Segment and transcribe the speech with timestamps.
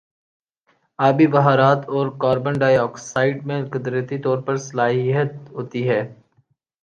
[0.99, 6.01] آبی بخارات اور کاربن ڈائی آکسائیڈ میں قدرتی طور پر صلاحیت ہوتی ہے